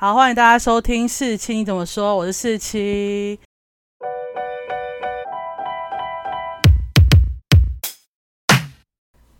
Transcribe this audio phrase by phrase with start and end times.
[0.00, 2.16] 好，欢迎大家收听四七你怎么说？
[2.16, 3.38] 我是四七。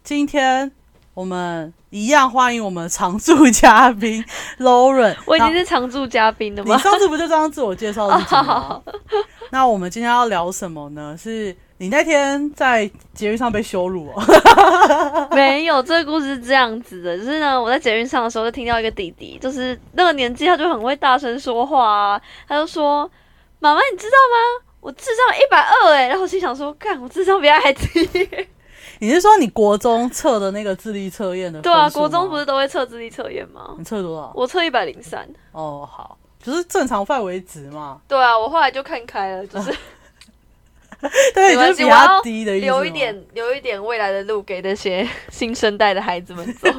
[0.04, 0.70] 今天
[1.14, 4.22] 我们一样欢迎我们常驻嘉宾
[4.58, 5.16] Lauren。
[5.24, 6.76] 我已经是常驻嘉宾了吗？
[6.76, 8.82] 你上次不就这样自我介绍自己吗？
[9.48, 11.16] 那我们今天要聊什么呢？
[11.16, 14.22] 是你那天在捷运上被羞辱哦？
[15.32, 23.10] 没有，这个故事是这样子的，就是呢，我在捷运上的时候就听到一个弟弟，就是那个年纪他就很会大声说话啊，他就说
[23.60, 24.66] ：“妈妈，你知道吗？
[24.82, 28.06] 我智商一百二哎！”然后我心想说：“看我智商比他还低。
[29.00, 31.62] ”你是说你国中测的那个智力测验的？
[31.62, 33.74] 对啊，国中不是都会测智力测验吗？
[33.78, 34.30] 你测多少？
[34.34, 35.26] 我测一百零三。
[35.52, 38.02] 哦，好，就是正常范围值嘛。
[38.06, 39.74] 对啊，我后来就看开了，就是，
[41.34, 42.66] 对，就是比较低的意思。
[42.66, 46.68] 留一点，留一点未来的路给那些新生代的孩子们走。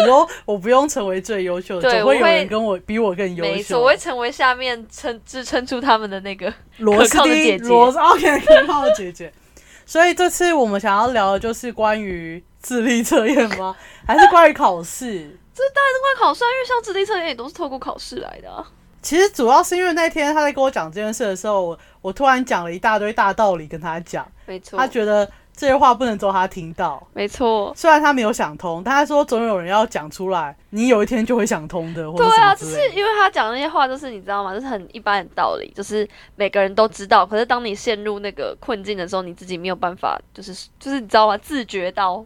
[0.00, 3.80] 你说我不用成为最优秀的，总会有人跟我比我更优秀。
[3.80, 9.32] 我会成为下面撑支撑住他们的那个螺丝姐姐，螺丝 OK 可靠的姐姐。
[9.86, 13.76] 所以这次我们想要聊的就是关于智力测验吗？
[14.06, 15.38] 还是关于考试？
[15.54, 18.64] 这当然是关于考试，因为像智力测验也都是透过考试来的。
[19.02, 25.30] 其实主要是因为那天他在跟我讲这件事的时候，我我突然讲了一大堆大道理跟他讲，没错，他觉得。
[25.52, 27.70] 这些话不能只有他听到，没错。
[27.76, 32.10] 虽然他没有想通，但他说总有人要讲出来，你有一天就会想通的。
[32.12, 34.54] 对啊，就是因为他讲那些话，就是你知道吗？
[34.54, 37.26] 就是很一般的道理，就是每个人都知道。
[37.26, 41.36] 可是当你陷入那个困境的时候，你自己没有办法，就是就是你知道吗？
[41.36, 42.24] 自觉到。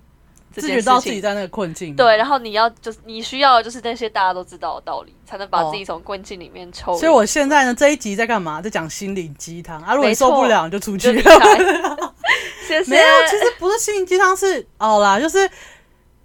[0.61, 6.97] 自己知道自己在那个困境，对，然后你要就是你需要就是那些大家都知道的道理，才能把自己从困境里面抽。
[6.97, 8.63] 所以我现在呢这一集在干嘛？
[8.63, 9.95] 在讲心灵鸡汤啊！
[9.95, 11.13] 如果你受不了，就出去。
[12.67, 12.91] 谢谢。
[12.91, 15.51] 没有，其实不是心灵鸡汤，是哦啦，就是。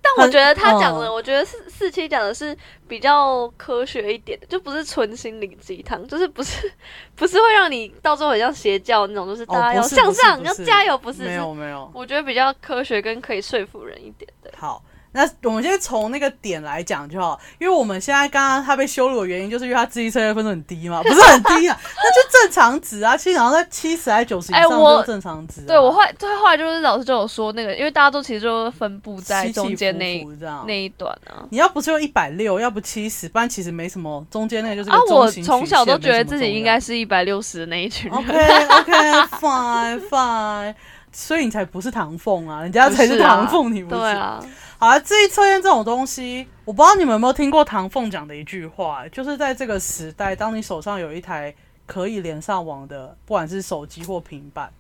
[0.02, 2.56] 但我觉得他讲的，我觉得四四期讲的是
[2.88, 6.72] 比较科学一点的，就不是纯心灵鸡汤，就是不是
[7.16, 11.24] 不是会让你到最后很像邪教那种，就是大家要向上，要加油，不是？
[11.24, 14.52] 没有没有，我觉得比较科学跟可以说服人一点的。
[14.58, 14.82] 好。
[15.12, 25.62] 那我们先从那个点来讲就好，因为我们现在刚刚他被羞辱的原因，就是因为他自己测验分数很低嘛，不是很低啊， 那就正常值啊，其实好像在七十还是九十以上都是正常值。
[25.66, 30.24] 对我后来，对后来就是老师就有说那个，因为大家都其实就分布在中间那
[30.66, 31.44] 那一段啊。
[31.50, 35.00] 你要不是用一百六，要不七十，不然其实没什么，中间那个就是啊。
[35.10, 38.20] 我从小都觉得自己应该是一百六十的那一群人。
[38.20, 38.94] OK OK
[39.40, 40.76] Fine Fine，
[41.12, 44.02] 所以你才不是唐凤啊，人家才是唐凤，你不是？
[44.02, 44.44] 对啊。
[44.78, 51.54] 好了，智力测验这种东西，我不知道你们有没有听过唐凤讲的一句话，就是在这个时代，当你手上有一台
[51.86, 54.72] 可以连上网的，不管是手机或平板，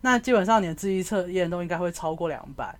[0.00, 2.74] 那基本上你的智力测验都应该会超过两百，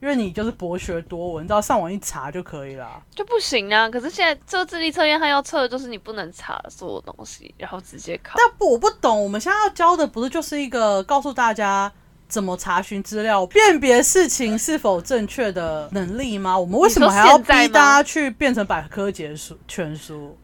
[0.00, 3.02] 因为你就是博学多闻，你知道上网一查就可以了。
[3.14, 3.86] 就不行啊！
[3.90, 8.38] 可是现在这智力测验，它要测的就是你不能查所有东西，然后直接考。
[8.38, 11.92] 但不，我不懂，我们现在要教的不是就是一个告诉大家。
[12.30, 16.58] 怎么查询资料、辨别事情是否正确的能力吗？
[16.58, 20.38] 我们为什么还要逼大家去变成百科解书全书？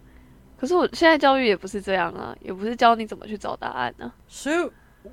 [0.59, 4.13] 可是我现在教育也不是这样啊，也不是教你怎么去找答案呢。
[4.27, 4.71] 所以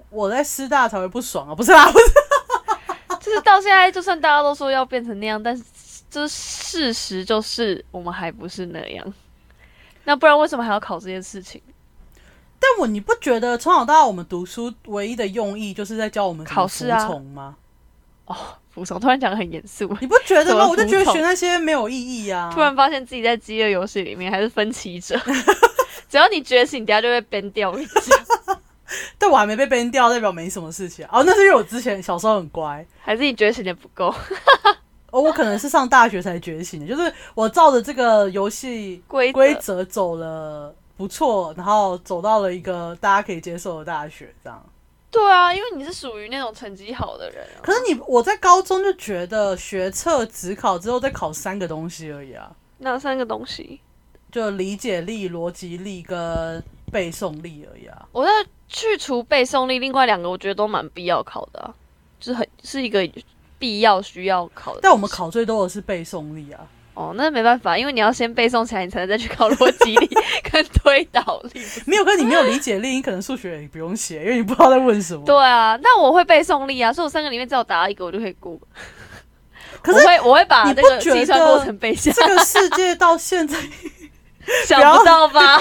[0.10, 1.54] 我在师大才会不爽啊！
[1.54, 2.06] 不是啊，不是，
[3.22, 5.64] 就是到现在，就算大家都说要变成那样，但是
[6.10, 9.14] 就是事实就是我们还不是那样。
[10.06, 11.62] 那不然为什么还要考这件事情？
[12.66, 17.10] 但我你不觉得从小到大我们读书唯一的用意就是在教我们考试啊？
[17.34, 17.58] 吗？
[18.26, 18.34] 哦，
[18.70, 18.98] 服从！
[18.98, 20.66] 突然讲的很严肃，你不觉得吗？
[20.66, 22.50] 我就觉得学那些没有意义啊！
[22.54, 25.20] 突然发现自己在饥饿游戏里面还是分歧者。
[26.08, 27.76] 只要你觉醒，等下就会崩掉。
[29.20, 31.22] 但我还没被崩掉，代表没什么事情哦。
[31.26, 34.08] 那是因为我之前小时候很乖，还是你觉醒的不够？
[35.12, 40.74] 哦，我可能是上大学才觉醒的，就是我照着这个游戏规规则走了。
[41.04, 44.66] 不错，然后走到了一个大家可以接受的大学，这样。
[45.12, 47.46] 对啊，因为你是属于那种成绩好的人。
[47.62, 52.50] 可是你，我在高中就觉得学测只考之后再考三个东西而已啊。
[52.78, 53.82] 哪三个东西？
[54.32, 58.08] 就理解力、逻辑力跟背诵力而已啊。
[58.14, 58.32] 我在
[58.70, 61.74] 去除背诵力，另外两个我觉得都蛮必要考的，
[62.18, 63.06] 就是很是一个
[63.60, 64.80] 必要需要考的。
[64.82, 66.66] 但我们考最多的是背诵力啊。
[66.94, 70.10] 哦，那没办法，因为你要先背诵起来，你才能再去考逻辑力
[70.52, 71.62] 跟推导力。
[71.86, 75.26] 没有，可你没有理解力，你可能数学也不用写，因为你不知道在问什么。
[75.26, 78.60] 对啊，那我会背诵力啊，所以我三个里面只要答到一个，我就可以过。
[79.82, 82.12] 可是我会，我会把这个计算过程背下。
[82.12, 83.58] 这个世界到现在
[84.68, 85.60] 想不到吧？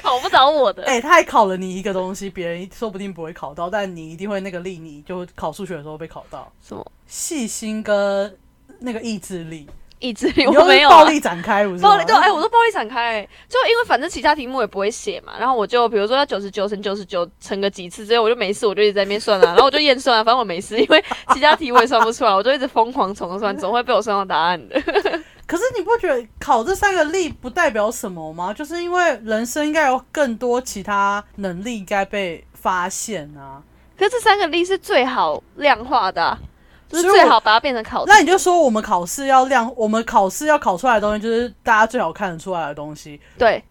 [0.00, 0.82] 考不着我的。
[0.84, 6.50] 哎，他还考了你一个东西，别人说不定不会考到，但你一定会那个力，你就考数学的时候被考到。
[6.66, 6.84] 什么？
[7.06, 8.36] 细心跟
[8.80, 9.68] 那个意志力。
[10.02, 10.98] 意志力，我没有、啊。
[10.98, 11.82] 暴力展开，不是？
[11.82, 21.02] 暴力对，哎、我都暴力展开、哎就因为反正其他题目也不会写嘛，然后我就比如说要九十九乘九十九乘个几次之后，我就没事，我就一直在那边算啊，然后我就验算啊，反正我没事，因为
[21.32, 24.80] 其他题我也算不出来，我就一直疯狂重算，总会被我算到答案的。
[25.46, 28.54] 可是你不觉得考这三个力不代表什么吗？
[28.54, 33.62] 就是因为人生应该有更多其他能力该被发现啊。
[33.98, 36.38] 可是这三个力是最好量化的啊、
[36.92, 38.12] 就是最好把它变成考试。
[38.12, 43.20] 那你就说我们考试要亮，我们考试要考出来的东西就是大家最好看得出来的东西。
[43.38, 43.64] 对，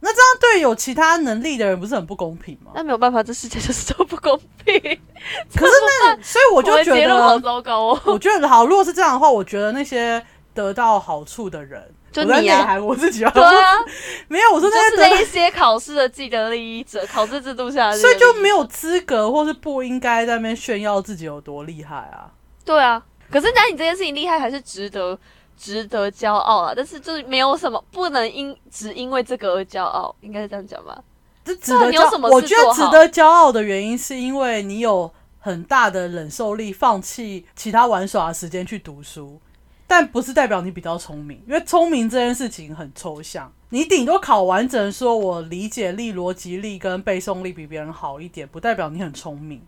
[0.00, 2.72] 那这样对有其他能力的人不是很不公平吗？
[2.74, 4.74] 那没有办法，这世界就是 这么不公平。
[5.54, 5.72] 可是
[6.04, 8.00] 那，所以我就的觉结论好，糟糕哦。
[8.06, 10.24] 我觉得好，如果是这样的话，我觉得那些
[10.54, 13.74] 得到好处的人，就你啊内涵我自己啊， 对啊，
[14.28, 22.28] 没有，我说就是那些得到那一些考试的既得利益者，考试制度下的所以就没有资格，或是不应该在那边炫耀自己有多厉害啊。
[22.64, 23.04] 对啊。
[23.30, 25.18] 可是那你这件事情厉害，还是值得
[25.56, 26.72] 值得骄傲啊？
[26.76, 31.02] 但是就是没有什么不能因只因为这个而骄傲，应该是这样讲吧？
[31.44, 39.40] 这值得骄对啊你有什么我觉得值得骄傲的原因，是因为你有很大的忍受力，放弃其他玩耍的时间去读书。
[39.86, 43.52] 但不是代表你比较聪明，因为聪明这件事情很抽象。
[43.70, 49.60] 你顶多考完只能说我理解力、逻辑力跟背诵力比别人好一点，不代表你很聪明。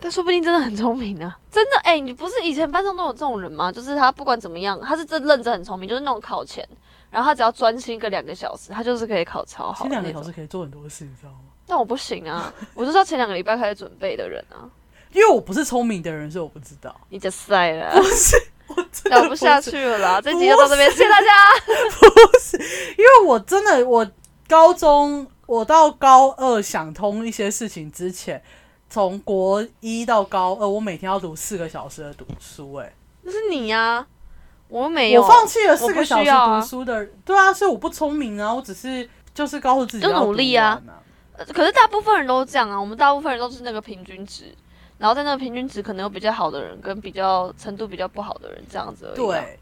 [0.00, 3.72] 但说不定真的很聪明呢、真的哎、你不是以前班上都有这种人吗？
[3.72, 6.66] 就是他不管怎么样，他是真认真很聪明，就是那种考前，
[7.10, 10.22] 然后他只要专心个两个小时，他就是可以考超好的那种其实两个小。
[10.24, 11.38] 时可以做很多事，你知道吗？
[11.66, 14.70] 但我不行啊， 我就是要前两个礼拜开始准备的人啊。
[15.12, 16.94] 因为我不是聪明的人，所以我不知道。
[17.08, 18.36] 你就晒了，不是，
[18.68, 21.26] 我真的聊不下去了啦，这集就到这边，谢谢大家。
[21.98, 24.08] 不是因为我真的，我
[24.46, 28.42] 高中我到高二想通一些事情之前，
[28.90, 32.92] 从国一到高二，我每天要读四个小时的读书、欸，
[33.22, 34.06] 那是你呀、
[34.68, 40.80] 我没有，我放弃了四个小时读书的，对啊，所以我不聪明啊，我只是就是告诉自己就要努力啊。
[40.86, 44.52] 呃可是大部分人都这样啊，我们大部分人都是那个平均值，
[44.98, 49.58] 然后在那个平均值可能有比较好的人跟比较程度比较不好的人这样子而已、啊。，对，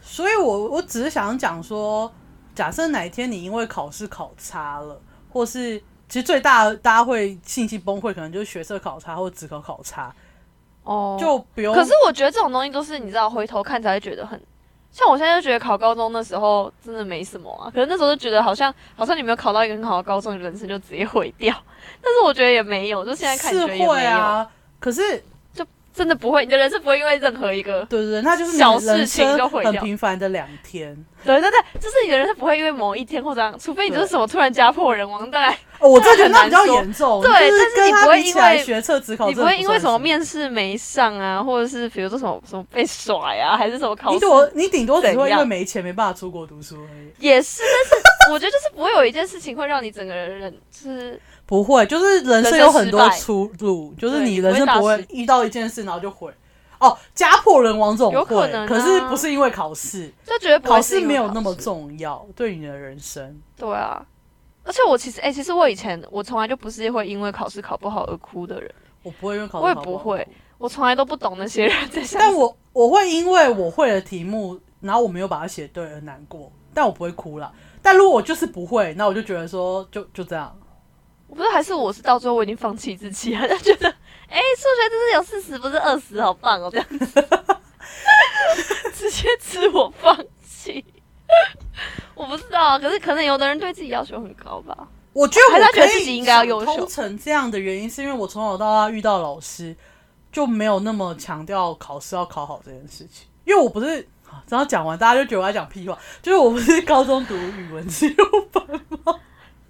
[0.00, 2.10] 所以我我只是想讲说，
[2.54, 4.98] 假设哪一天你因为考试考差了，
[5.30, 10.12] 或是其实最大大家会信息崩溃，可能就是学测考差或者职考考差，
[10.82, 11.72] 哦，就不用。
[11.72, 14.38] 可是我觉得这种东西都是你知道，回头看才会觉得很。
[14.92, 21.56] 像我现在就觉得考高中的时候真的没什么啊，可是那时候就觉得好像好像你没有考到一个很好的高中，你人生就直接毁掉。
[22.02, 25.22] 但是我觉得也没有，就现在看是觉得也没有，会啊，可是
[25.92, 30.96] 真的不会，你的人生不会因为任何一个对对对，那就是小事情就毁掉很平凡的两天。
[31.22, 47.12] 对对对，就是你的人生不会因为某一天或者除非你就是什么突然家破人亡，当然哦我真的觉得那比较严重，对但是你不会因为学测、职考你不会因为什么面试没上啊，或者是比如说什么什么被甩啊，还是什么考试你顶多只会因为没钱没办法出国读书而已。
[47.18, 51.20] 也是，但是我觉得就是不会有一件事情会让你整个人就是
[51.50, 56.32] 不会，就是人生有很多出路，就是你人生不会遇到一件事然后就毁。
[56.78, 61.52] 哦，家破人亡这种有可，能啊可是不是因为考试，就觉得考试没有那么。
[61.56, 63.36] 重要，对你的人生。
[63.56, 64.00] 对啊，
[64.62, 70.26] 而且我其实哎、其实我以前我从来就不是会因为考试考不好而哭的人，我不会因为考试我也不会，
[70.56, 72.20] 我从来都不懂那些人在想。
[72.20, 77.52] 但我我会因为我会的题目，然后我没有把它写对而难过，但我不会哭啦。
[77.82, 80.56] 但如果我就是不会，那我就觉得说就就这样。
[81.30, 83.88] 我不知道还是我是到最后我已经放弃自己了，就觉得
[84.28, 87.06] 哎、数学真是有四十不是二十，好棒哦，这样子，
[88.94, 90.84] 直接自我放弃。
[92.16, 94.76] 我不知道啊，可是可能有的人对自己要求很高吧。
[95.12, 99.74] 我觉得我可以得自己应该要优秀成这样的原因，是因为我从小到大遇到老师
[100.32, 103.26] 就没有那么强调考试要考好这件事情。
[103.44, 108.64] 因为我不是，啊这样讲完大家就觉得我在讲屁话，就是我不是高中读语文自由班
[109.04, 109.14] 吗？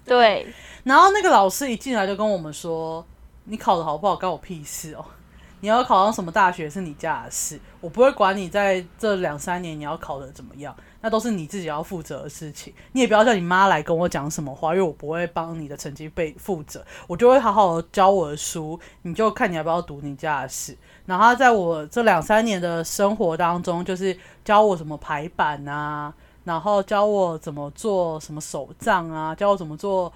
[0.05, 0.45] 对，
[0.83, 3.05] 然后那个老师一进来就跟我们说
[3.45, 5.05] ：“你考的好不好关我屁事哦，
[5.61, 12.73] 你要考上什么大学是你家的事，我不会管你在这两三年你要考的怎么样，那都是你自己要负责的事情。
[12.93, 20.75] 你也不要叫你妈来跟我讲什么话，因为我不会帮你的成绩被负责，我就会好好教我的书，你就看你要不要读你家的事。
[21.05, 26.11] 然后在我这两三年的生活当中，就是教我怎么排版啊，
[26.43, 30.11] 然后教我怎么做什么手账啊，教我怎么做。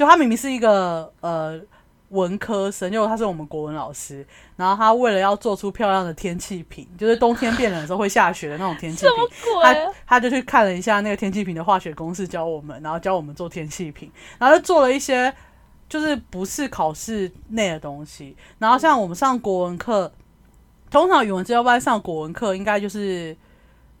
[0.00, 1.60] 就他明明是一个呃
[2.08, 4.26] 文科生，因为他是我们国文老师，
[4.56, 9.14] 然后他为了要做出漂亮的天气瓶，就是冬天变冷的时候会下雪的那种天气瓶，
[9.60, 15.30] 鬼他他就去看了一下那个天气瓶的化学公式，教我们，然后教我们做天气瓶，然后就做了一些
[15.86, 18.34] 就是不是考试内的东西。
[18.58, 20.10] 然后像我们上国文课，
[20.90, 23.36] 通常语文资料班上国文课应该就是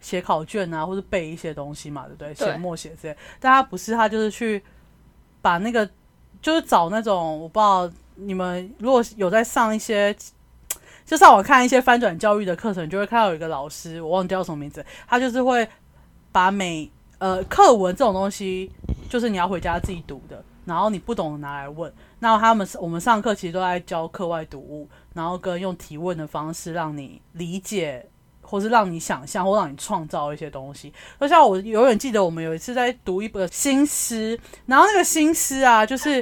[0.00, 2.32] 写考卷啊，或者背一些东西嘛，对不对？
[2.32, 3.16] 对写默写这些。
[3.38, 4.62] 但他不是，他就是去
[5.42, 5.88] 把那个，
[6.42, 10.14] 就是找那种我不知道你们如果有在上一些，
[11.04, 15.68] 就上网看一些翻转教育的课程，就会看到有一个老师，我忘记叫什么名字，他就是会
[16.30, 18.70] 把每呃课文这种东西，
[19.08, 21.92] 就是你要回家自己读的，然后你不懂拿来问。
[22.20, 28.06] 那他们我们上课其实都在教课外读物，然后跟用提问的方式让你理解，
[28.50, 30.92] 或是让你想象，或让你创造一些东西。
[31.20, 36.20] 就像我永远记得我们有一次在读一本新诗，然后那个新诗啊，就是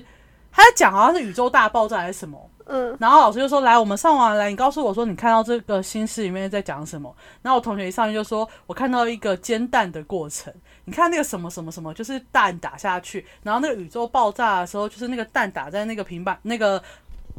[0.53, 2.39] 他在讲好像是宇宙大爆炸还是什么。
[2.71, 10.53] 嗯，然后老师就说：“来，我们上完来，你告诉我说你看到这个新诗里面在讲什么。”然后我同学一上去就说：“我看到一个煎蛋的过程。
[10.85, 16.83] 你看那个什么什么什么，就是蛋打下去，然后那个宇宙爆炸的时候，就是那个蛋打在那个平板那个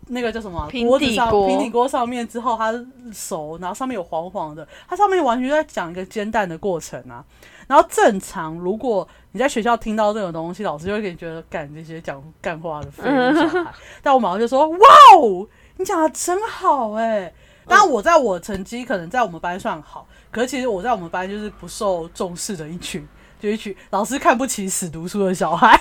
[0.10, 2.74] 那个叫什么啊平锅子上底锅平底锅上面之后，它
[3.14, 7.24] 熟，然后上面有黄黄的，它上面完全在讲一个煎蛋的过程啊。
[7.68, 13.72] 然后正常，如果你在学校听到这种东西，老师就会给你觉得干这些讲干话的废物小孩。
[14.02, 14.78] 但我马上就说：“哇
[15.16, 15.48] 哦，
[15.78, 17.32] 你讲的真好哎！”
[17.68, 23.08] 当然，我在我成绩可能在我们班算好，可是其实我在我们班就是不受重视的一群，
[23.40, 25.80] 就一群老师看不起死读书的小孩。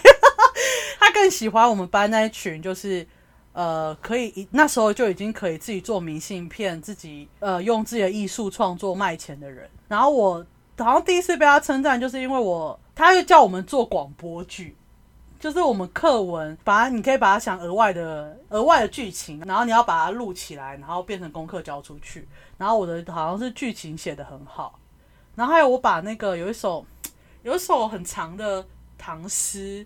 [1.01, 3.07] 他更喜欢我们班那一群，就是
[3.59, 9.69] 呃，可以一那时候就已经可以自己做明信片，自己呃用自己的艺术创作卖钱的人。
[9.89, 10.47] 然后我
[10.79, 14.77] 好像第一次被他称赞，就是因为我他就叫我们做广播剧。
[15.41, 22.29] 就是我们课文，把你可以把它想额外的额外的剧情，然后你要把它录起来，然后变成功课交出去。
[22.57, 24.79] 然后我的好像是剧情写的很好，
[25.35, 26.87] 然后还有我把那个有一首
[27.43, 28.65] 有一首很长的
[28.97, 29.85] 唐诗，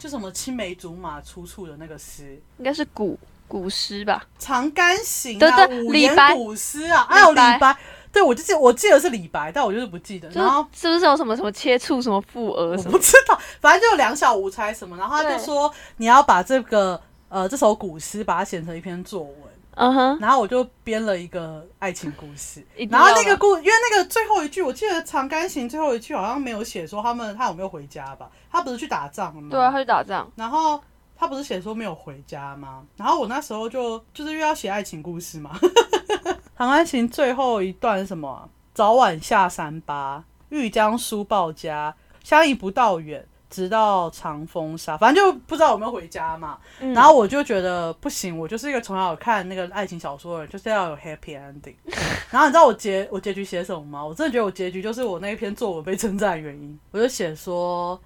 [0.00, 4.24] 就什么青梅竹马出处的那个诗，应该是古古诗吧？
[4.42, 7.76] 《长干行》对啊，对五言李白古诗啊，还有李李白白。
[8.10, 10.28] 对，我就记我记得是李白，但我就是不记得。
[10.30, 12.98] 然后是是不是有什么什么切触什么复额我什么不？
[12.98, 19.34] 知道，反正就有两小无猜什么，然后他就说你要把这个呃这首古诗把它写成一篇作文，
[19.80, 22.62] 嗯哼，然后我就编了一个爱情故事。
[22.90, 28.30] 然后那个故因为那个最后一句，我记得《长干行》最后一句好像没有写说他们他有没有回家吧？
[28.52, 29.48] 他不是去打仗了吗？
[29.50, 30.78] 对啊，他去打仗，然后
[31.16, 32.84] 他不是写说没有回家吗？
[32.96, 35.52] 然后我那时候就就是又要写爱情故事嘛，
[36.58, 44.96] 《长安行》最后一段什么啊、早晚下三巴，欲将书报家，相宜不到远，直到长风沙。
[44.96, 46.58] 反正就不知道有没有回家嘛。
[46.80, 51.74] 嗯然后我就觉得不行，我就是一个从小看那个爱情小说的人，就是要有 happy ending。
[52.30, 54.02] 然后你知道我结我结局写什么吗？
[54.02, 56.78] 我真的觉得我结局就是我那一篇作文被称赞的原因。
[56.92, 58.00] 我就写说，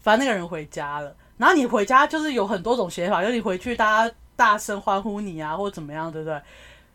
[0.00, 6.40] 反正那个人回家了，然后你回家就是有很多种写法，就是你回去大家大声欢呼你啊，或者怎么样，对不对？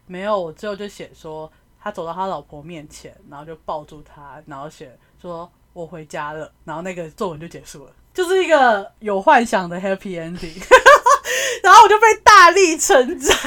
[0.05, 1.49] 没有，我最后就写说
[1.81, 10.61] 他走到他老婆面前，然后就抱住她，然后写说我回家了，然后那个作文就结束了，就是一个有幻想的 happy ending。
[11.63, 13.37] 然后我就被大力称赞，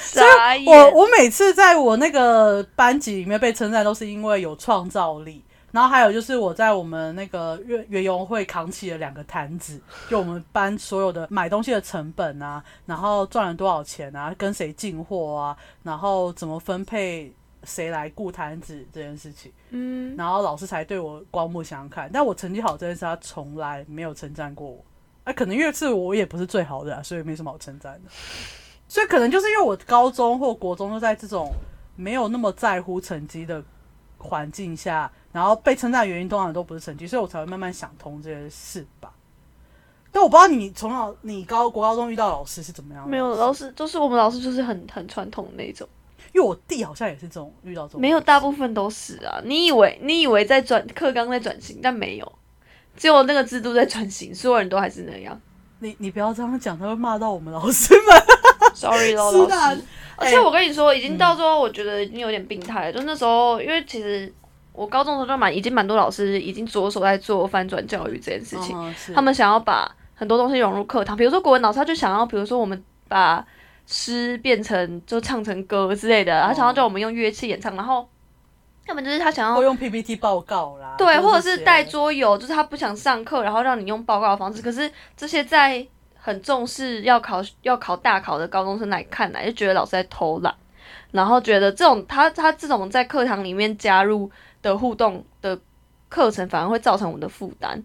[0.00, 0.22] 所
[0.56, 5.42] 以，我我每次在我那个班级里面被称赞，都是因为有创造力。
[5.72, 17.32] 然后还有就是我在我们那个园园游会扛起了两个摊子，就我们班所有的买东西的成本啊，然后赚了多少钱啊，跟谁进货啊，然后怎么分配
[17.64, 22.10] 谁来顾摊子这件事情，嗯，然后老师才对我刮目相看。
[22.12, 24.84] 但我成绩好这件事，他从来没有称赞过我。
[25.24, 28.10] 啊，可能因为是我也不是最好的、啊，所以没什么好称赞的。
[28.88, 31.52] 所以可能就是因为我高中或国中都在这种
[31.96, 33.62] 没有那么在乎成绩的
[34.18, 39.12] 环境下，然后被称赞的原因通常都不是成绩，所以我才会慢慢想通这件事吧。
[40.10, 43.10] 但我不知道你从小你高国高中遇到老师是怎么样的？
[43.10, 45.88] 没有老，师，就是我们老师就是很很传统那种，
[46.32, 49.40] 因为我弟好像也是这种遇到这种，没有大部分都是啊。
[49.44, 52.32] 你以为你以为在转课纲在转型，但没有，
[52.96, 55.40] 只有那个制度在转型，所有人都还是那样。
[55.80, 58.22] 你你不要这样讲，他会骂到我们老师们。
[58.74, 59.82] Sorry 咯， 老师。
[60.16, 62.92] 而且哎我跟你说，已经到最后，我觉得已经有点病态了。
[62.92, 64.30] 就那时候，因为其实
[64.72, 68.94] 我高中的时候就蛮，已经蛮多老师已经着手在做翻转教育这件事情。
[69.14, 73.44] 他们想要把很多东西融入课堂，比如说国文老师他就想要，比如说我们把
[73.92, 78.08] 诗变成就唱成歌之类的，他想要叫我们用乐器演唱，然后
[78.86, 79.56] 要么就是他想要。
[79.56, 84.62] 会用 PPT 报告啦，对，或者是带桌游，就是他不想上课，然后让你用报告的方式。
[84.62, 90.54] 可是这些在很重视要考要考大考的高中生来看来，就觉得老师在偷懒，
[91.10, 94.30] 然后觉得这种他他这种在课堂里面加入
[94.62, 95.58] 的互动的
[96.08, 97.82] 课程，反而会造成我们的负担。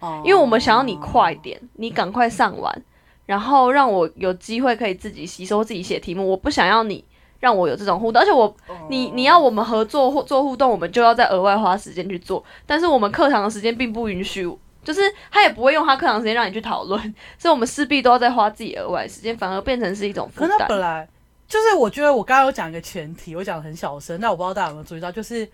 [0.00, 2.82] 哦因为我们想要你快点，你赶快上完，
[3.28, 6.26] 然后让我有机会可以自己吸收、自己写题目。
[6.26, 7.04] 我不想要你
[7.40, 8.56] 让我有这种互动，而且我
[8.88, 14.50] 你你要我们合作或做互动，我们就要再额外花时间去做，但是我们课堂的时间并不允许，
[14.82, 16.98] 就是他也不会用他课堂时间让你去讨论，
[17.36, 20.66] 所以我们势必都要再花自己额外时间，反而变成是一种负担。
[20.66, 21.06] 本来
[21.46, 25.46] 就是，我觉得我刚刚有讲一个前提，我讲的很小声，但我不知道大家有没有注意到，就是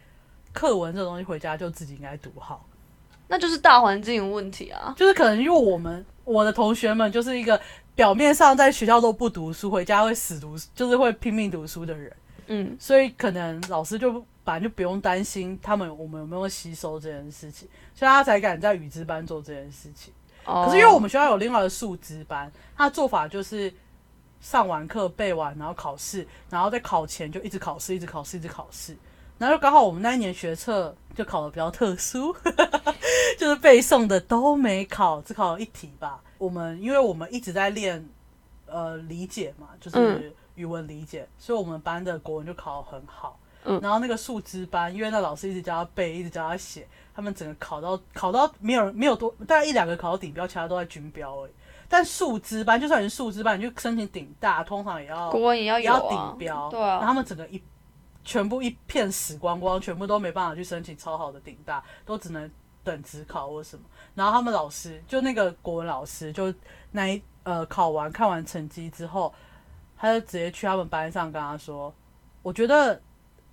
[0.52, 2.64] 课文这种东西回家就自己应该读好。
[3.28, 4.94] 那就是大环境有问题啊。
[4.96, 7.60] 就是可能因为我们我的同学们就是一个
[7.94, 12.12] 表面上在学校都不读书，回家会死读，就是会拼命读书的人，
[12.48, 14.12] 嗯，所以可能老师就
[14.42, 20.12] 本来就不用担心他们我们有没有吸收这件事情，所以他才敢在语资班做这件事情。
[20.44, 23.72] 哦可是因为我们学校有另外的数资班，他做法就是
[24.40, 28.94] 上完课背完，然后考试，然后在考前就一直考试，一直考试，一直考试。
[29.38, 32.34] 然后刚好我们那一年学测就考的比较特殊，
[33.38, 36.22] 就是背诵的都没考，只考了一题吧。
[36.38, 38.08] 我们因为我们一直在练
[38.66, 43.38] 呃理解嘛，就是嗯语文理解，所以我们班的国文就考得很好。
[43.66, 51.50] 嗯然后那个数资班，因为那老师一直教他背，一直教他写，他们整个考到考到没有没有多，大概一两个考到顶标，其他都在均标而已。
[51.88, 57.62] 但数资班就算你是数资班，你就申请顶大，通常也要国文也要也要顶标，对然后他啊，们整个一
[58.24, 62.50] 全部一片死光光，全部都没办法去申请超好的顶大，都只能
[62.82, 63.84] 等职考或什么。
[64.14, 66.52] 然后他们老师就那个国文老师，就
[66.92, 69.32] 那一呃考完看完成绩之后，
[69.96, 71.92] 他就直接去他们班上跟他说
[72.42, 73.00] ：“我觉得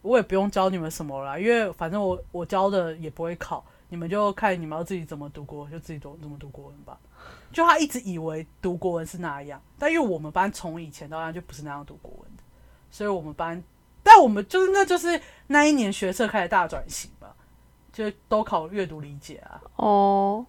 [0.01, 6.97] 我也不用教你们什么了，因为反正我我教的也不会考，你们就看你们要自己怎么读国文，就自己读怎么读国文吧。”
[7.51, 12.43] 就他一直以为读国文是那样，但因为我们班从以前到现在就不是那样读国文的，
[12.89, 13.61] 所以我们班，
[14.03, 17.33] 但我们就是那就是那一年学测开始大转型吧，
[17.91, 20.45] 就都考阅读理解啊，哦，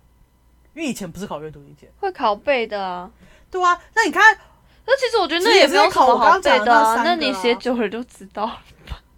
[0.75, 3.11] 因为以前不是考阅读理解，会考背的啊。
[3.51, 4.39] 对啊，那你看
[4.87, 8.59] 那其实我觉得那也没有什考我刚刚么好背的啊，讲的那那你写久了就知道了。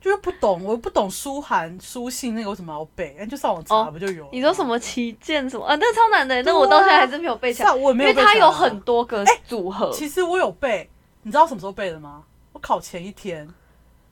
[0.01, 4.29] 就是不懂，我不懂书函书信那个为什么要背，那，就上网查哦不就有？
[4.33, 5.75] 你说什么旗舰什么啊？
[5.77, 9.91] 那超难的，那我到现在还是没有背起来，上我也没因为它有很多个组合。
[9.91, 10.91] 其实我有背，
[11.23, 12.23] 你知道什么时候背的吗？
[12.53, 13.49] 我考前一天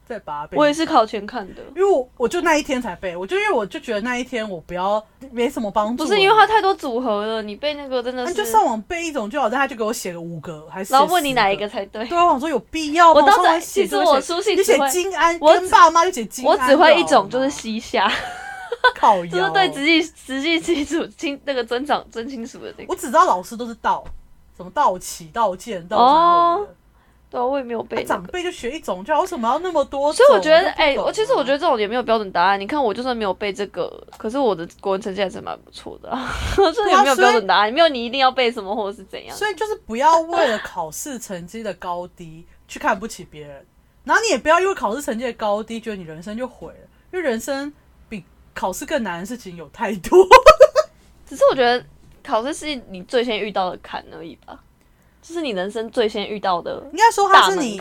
[0.06, 0.56] 再把它背。
[0.56, 11.68] 我也是考前看的，因为我我就那一天才背，我就因为我就觉得那一天我不要没什么帮助，不是因为它太多组合了，你背那个真的是那就，上网背一种就好，但他就给我写了五个，还是然后问你哪一个？
[11.68, 12.04] 才对。
[12.06, 13.20] 对啊，我想说有必要吗？
[13.20, 18.10] 我当时其实我书信你写金安，我只跟爸妈就写金安我只会一种就是西夏，
[18.94, 22.92] 靠 就是，对直系直系亲属亲那个尊长尊亲属的那个。
[22.92, 24.04] 我只知道老师都是道，
[24.56, 26.74] 什么道起、道剑、道哦什么的
[27.32, 28.08] 对啊，我也没有背那个。
[28.08, 30.14] 长辈就学一种就好，为什么要那么多种？
[30.14, 32.60] 所以我觉得，哎、哎，我其实我觉得得这种也没有标准答案。
[32.60, 36.30] 你看，我就算没有背这个，可是我的国文成绩还是蛮不错的、啊。
[36.74, 39.34] 这也没有标准答案，没有你一定要背什么或者是怎样。
[39.34, 43.66] 所以就是不要为了考试成绩的高低去看不起别人，
[44.04, 47.72] 然后你也不要因为考试成绩的高低觉得你人生就毁了，因为人生
[48.08, 48.22] 比
[48.54, 50.18] 考试更难的事情有太多。
[51.26, 51.82] 只是我觉得
[52.22, 54.62] 考试是你最先遇到的坎而已吧，
[55.22, 57.80] 这是你人生最先遇到的应该说它是你。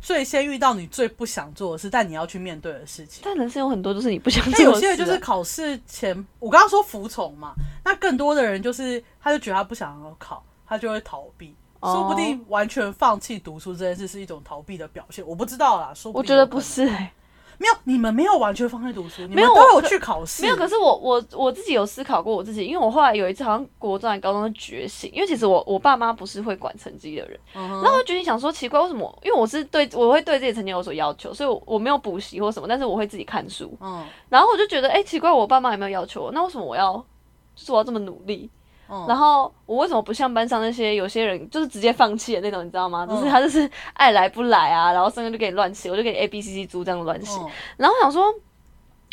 [0.00, 3.20] 最先遇到你最不想做的事，但你要去面对的事情。
[3.24, 4.74] 但人生有很多都是你不想但做的事、啊。
[4.74, 7.52] 有些人就是考试前，我刚刚说服从嘛，
[7.84, 11.52] 那更多的人就是他就觉得他不想要考，他就会逃避。
[11.80, 15.92] 哦说不定完全放弃读书这件事是一种逃避的表现，我不知道啦。
[15.94, 17.12] 说不我觉得不是、欸，
[17.58, 20.54] 没有，你们没有完全放弃读书，你没有们都有我去考试，没有。
[20.56, 27.38] 可是我我我自己有思考过我自己，因为我后来有一次好像国中还高中的觉醒，因为其实我我爸妈不是会管成绩的人。
[27.56, 29.18] 嗯然后我就决定想说，奇怪，为什么？
[29.24, 33.76] 因为我是对我会对自己成绩有所要求，所以我我没有补习或什么，但是我会自己看书。
[33.80, 36.32] 嗯然后我就觉得，哎、奇怪，我爸妈有没有要求我？
[36.32, 36.92] 那为什么我要，
[37.56, 38.48] 就是我要这么努力？
[38.88, 43.06] 嗯，然后我为什么不像班上那些有些人就是直接放弃的那种，你知道吗？
[43.08, 47.38] 嗯就是他就是爱来不来啊，然后上课就给你乱写，我就给你 A B C C 组这样乱写。
[47.40, 48.24] 嗯然后我想说，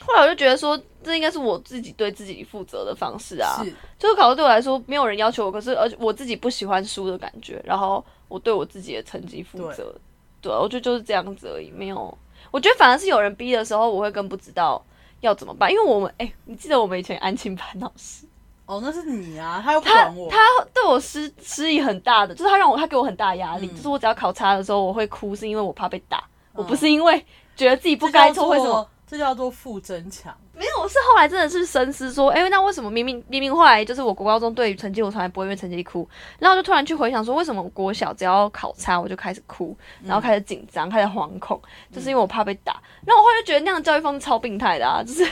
[0.06, 3.62] 后来我就觉得说，这应该是我自己对自己负责的方式啊。
[3.64, 9.94] 是就是考试对我来说，没有人要求我，可是而且我自己不喜欢输的感觉，然后我对我自己的成绩负责。
[10.42, 12.18] 对，我觉得就是这样子而已，没有。
[12.52, 14.82] 我觉得反而是有人逼的时候，我会更不知道
[15.22, 18.28] 要怎么办，因为我们哎、你记得我们以前安庆班老师，
[18.66, 20.38] 哦，那是你啊，他他管我，他
[20.74, 26.24] 对我施施以很大的，就是他让我他给我很大压力，嗯就是我只要考差的时候我会哭，是因为我怕被打，
[26.54, 27.26] 我嗯不是因为
[27.56, 28.88] 觉得自己不该叫做为什么。
[29.08, 30.36] 这叫做负增强。
[30.52, 41.62] 没有，我是后来真的是深思说，哎、那为什么明明明明后来就是我国高中对于成绩我从来不会因为成绩哭，然后我就突然去回想说，为什么我国小只要考差我就开始哭，然后开始紧张，开始惶恐，
[41.94, 42.82] 就是因为我怕被打。
[43.06, 45.24] 然后我后来就觉得那样的教育方式超病态的啊，就是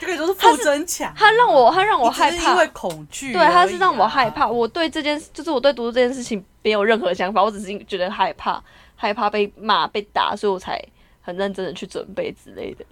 [0.00, 1.12] 就可以说是不增强。
[1.14, 4.48] 他让我他让我害怕因为，恐惧对，啊，他是让我害怕。
[4.48, 8.60] 我对这件就是我对读书这件事情没有任何想法，我只是觉得害怕，
[8.96, 10.82] 害怕被骂被打，所以我才
[11.20, 12.84] 很认真的去准备之类的。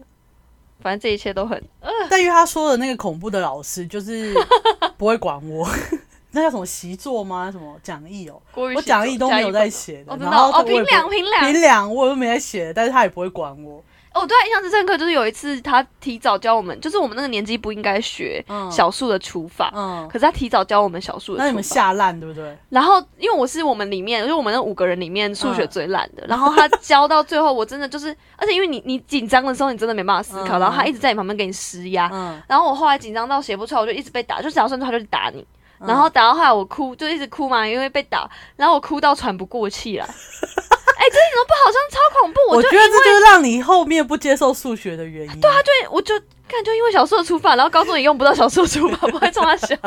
[0.81, 4.33] 反正这一切都很呃但因为他说的那个恐怖的老师，就是
[4.99, 5.68] 不会管我。
[6.31, 7.51] 那叫什么习作吗？
[7.51, 8.40] 什么讲义哦？
[8.55, 13.83] 我讲义都没有在写写的，然后我也不评两评两评两我都没在写，但是他也不会管我。
[14.14, 21.44] 哦，对啊，印象最深刻就是有一次他提早教我们，就是我们那个年纪不应该学嗯小数的除法，嗯可，是他提早教我们小数的除法。
[21.44, 22.57] 那你们下烂对不对？
[22.68, 35.40] 然后因为我是我们里面，就是我们那五个人里面数学最烂的，然后他教到最后，我真的就是，而且因为你你紧张的时候，你真的没办法思考，嗯然后他一直在你旁边给你施压，嗯，然后我后来紧张到写不出来，我就一直被打，就只要算错他就打你。
[35.40, 40.05] 嗯然后打到后来我哭，就一直哭嘛，因为被打，然后我哭到喘不过气来。
[40.99, 42.41] 哎、这一点都不好，像超恐怖。
[42.57, 45.41] 我就觉得这就是让你后面不接受数学的原因。
[45.41, 46.13] 对啊，对，我就
[46.49, 49.79] 看就因为小数的除法，然后高中也用不到小数的除法，不会冲他想。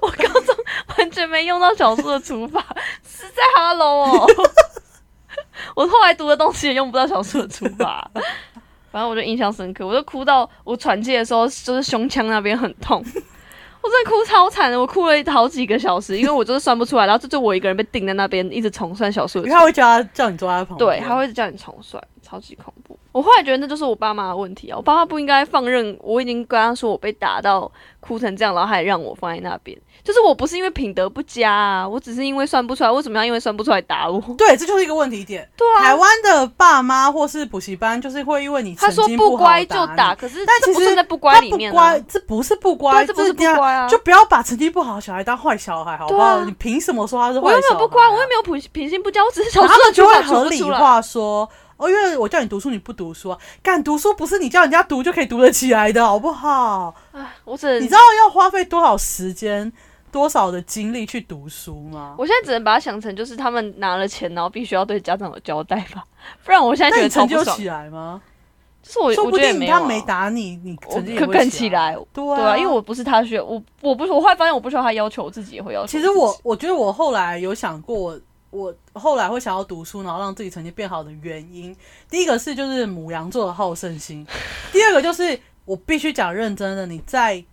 [0.00, 0.56] 我高中
[0.96, 2.64] 完全没用到小数的除法，
[3.06, 4.26] 实在 hello 哦。
[5.76, 8.10] 我后来读的东西也用不到小数的除法，
[8.90, 13.04] 反正我就印象深刻，我就哭到我喘气的时候，就是胸腔那边很痛。
[13.86, 20.90] 我真的哭超惨的，我哭了好几个小时，因为我就是算不出来，然后就就我一个人被定在那边，一直重算小数的因为他会叫他叫你坐在他旁边。
[20.90, 22.98] 对，他会叫你重算，超级恐怖。
[23.12, 25.96] 我后来觉得那就是我爸妈的问题啊，我爸妈不应该放任。
[26.02, 27.70] 我已经跟他说我被打到
[28.00, 34.20] 哭成这样，然后还让我放在那边，就是我不是因为品德不佳啊，我只是因为算不出来，为什么要因为算不出来打我？
[34.38, 35.46] 对，这就是一个问题点。
[35.56, 43.88] 对啊台湾的爸妈或是补习班，就是会因为你他说不乖就打可是但其实他里面、啊不乖，，这不是不乖，这不是不乖啊。
[43.88, 46.22] 就不要把成绩不好的小孩当坏小孩，好不好？
[46.22, 47.60] 啊你凭什么说他是坏我小孩啊？
[47.60, 50.62] 又没有不乖，我又没有品品性不佳，我只是小他们就会合理。
[50.62, 51.48] 化说。
[51.78, 53.38] 哦，因为我叫你读书，你不读书啊！
[53.62, 56.94] 干读书不是你叫人家读就可以读得起来的，好不好？
[57.12, 59.70] 哎我只你知道要花费多少时间、
[60.12, 62.14] 多少的精力去读书吗？
[62.18, 66.02] 我现在只能把它想成就是他们拿了钱，然后必须要对家长有交代吧，
[66.44, 68.20] 不然我现在那觉得成就起来吗？
[68.82, 71.96] 就是我说不定他没打你，你我成绩可更起起来。
[72.12, 75.88] 对对啊，因为我不是他需要，我我不是，我后来发现我不需要他要求，我自己也会要求。
[75.88, 77.96] 其实我我觉得我后来有想过
[78.50, 81.74] 我，我后来会想要读书，然后让自己成绩变好的原因，
[82.08, 84.24] 第一个是就是母羊座的好胜心，
[84.72, 87.44] 第二个就是我必须讲认真的，你在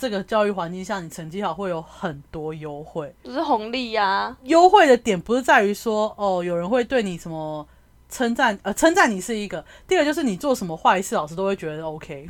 [0.00, 3.14] 这个教育环境下，你成绩好会有很多优惠。
[3.22, 7.68] 就是红利呀、优惠的点不是在于说哦，有人会对你什么
[8.08, 12.26] 称赞，呃，称赞你是一个；第二个就是你做什么坏事，老师都会觉得 OK。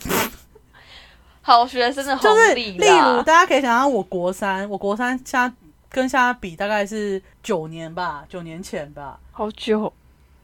[1.43, 5.53] 好学生的红就是例如，大家可以想象，我国三，我国三现在
[5.89, 9.21] 跟现在比大概是九年吧，九年前吧。
[9.31, 9.93] 好久，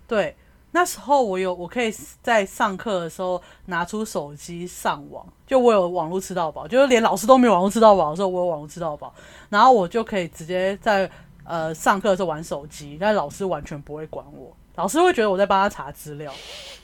[0.06, 0.36] 对，
[0.76, 1.90] 那时候我有，我可以
[2.22, 9.14] 在上课的时候拿出手机上网，就我有网络吃到饱，就是连老师都没有网络吃到饱的时候，我有网络吃到饱，
[9.48, 11.10] 然后我就可以直接在
[11.44, 16.30] 呃上课的时候玩手机，但老师完全不会管我，老师会觉得我在帮他查资料，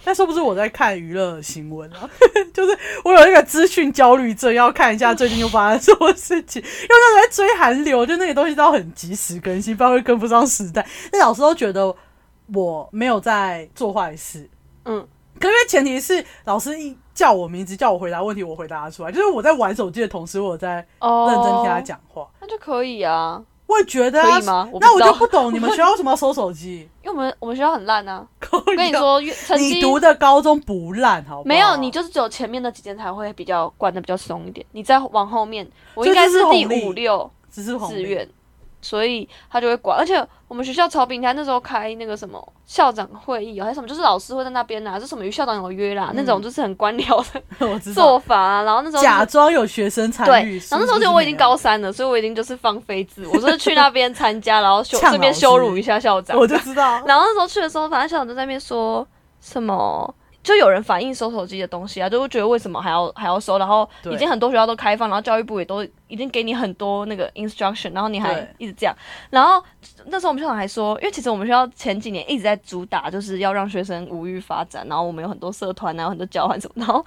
[0.02, 2.08] 但是不是我在看娱乐新闻啊，
[2.54, 2.74] 就是
[3.04, 10.88] 我有一个资讯焦虑症，要看一下最近又发生什么事情，因为那时候在追韩流，就那些东西都很及时更新，不然会跟不上时代。
[11.12, 11.94] 那老师都觉得
[12.54, 14.48] 我没有在做坏事，
[14.84, 15.06] 嗯，
[15.40, 19.10] 可是前提是老师一叫我名字，叫我回答问题，我回答得出来。
[19.10, 22.28] 就是我在玩手机的同时，我在哦，认真听他，讲话。
[22.40, 23.42] 那就可以啊。
[23.64, 26.86] 我也觉得、啊，可以吗我那我就不懂你们学校为什么要收手机？
[27.02, 28.26] 因为我们我们学校很烂啊。
[28.76, 31.44] 跟你，说，成绩你读的高中不烂，好不好？
[31.44, 38.28] 没有，你就是只有前面那几间才会比较管的比较松一点，你再往后面，我这应该是第五六只是红利志愿，
[38.82, 39.96] 所以他就会管。
[39.96, 48.62] 而且我们学校超平台，那时候开那个什么校长会议哦，还是什么，就是老师会在那边啊，就什么与校长有约啦，那种就是很官僚的 做法啊。
[48.62, 56.36] 然后那时候就是假装有学生参与。，对然后那时候就我已经高三，了，所以我已经就是放飞自我，就是去那边参加，然后 羞顺便羞辱一下校长。
[56.36, 57.00] 我就知道。
[57.06, 59.06] 然后那时候去的时候，反正校长就在那边说
[59.40, 68.96] 什么，就有人反映收手机的东西啊，就会觉得为什么还要还要收，然后已经很多学校都开放，然后教育部也都已经给你很多那个 instruction，然后你还一直这样。
[69.30, 69.62] 然后
[70.06, 77.04] 那时候我们校长还说，因为其实我们学校前几年一直在主打就是要让学生无欲发展，然后我们有很多社团啊，有很多交换什么，然后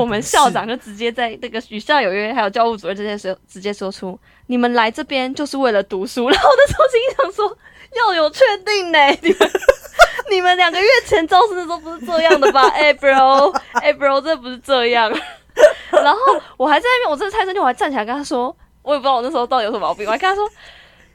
[0.00, 6.28] 我们校长就直接在那个与校有约，还有教务主任这些时候直接说出，你们来这边就是为了读书。
[6.30, 7.58] 然后那时候心里想说，
[7.96, 9.50] 要有确定呢，你们
[10.30, 12.68] 你们两个月前招生的时候不是这样的吧？
[12.68, 15.12] 哎、bro，哎、bro，这不是这样。
[15.90, 16.18] 然后
[16.56, 20.48] 我还在那边，我真的太生气，我还站起来跟他说，我也不知道我那时候到底有什么毛病，我还跟他说。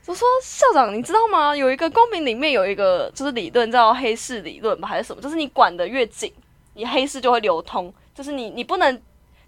[0.06, 1.54] 我说校长，你知道吗？
[1.54, 5.22] 有一个公民里面有一个就是理论叫黑市理论吧，还是什么？
[5.22, 6.34] 就是你管的越紧，
[6.76, 9.02] 你黑市就会流通，就是你你不能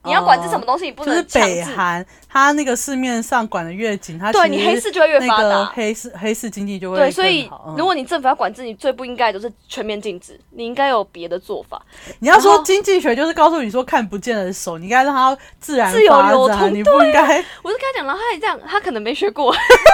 [0.03, 1.25] 你要管制什么东西，你不就是能。
[1.33, 5.65] 北韩，它那个市面上管的越紧，它其实对你黑市就会越那个发达。
[5.73, 11.81] 黑市黑市经济就会对，所以嗯如果你政府要管制，你最不应该就是全面禁止，你应该有别的做法。
[12.19, 17.43] 你要说经济学就是告诉你说看不见的手，你应该让它自然自由流通你不应该。
[17.61, 19.53] 我就跟他讲，然后他也这样，他可能没学过，